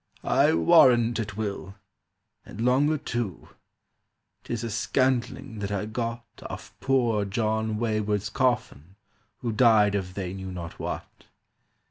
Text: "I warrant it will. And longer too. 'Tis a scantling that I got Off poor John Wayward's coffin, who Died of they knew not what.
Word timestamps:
"I 0.23 0.55
warrant 0.55 1.19
it 1.19 1.37
will. 1.37 1.75
And 2.43 2.59
longer 2.61 2.97
too. 2.97 3.49
'Tis 4.43 4.63
a 4.63 4.71
scantling 4.71 5.59
that 5.59 5.71
I 5.71 5.85
got 5.85 6.25
Off 6.49 6.73
poor 6.79 7.23
John 7.23 7.77
Wayward's 7.77 8.31
coffin, 8.31 8.95
who 9.41 9.51
Died 9.51 9.93
of 9.93 10.15
they 10.15 10.33
knew 10.33 10.51
not 10.51 10.79
what. 10.79 11.25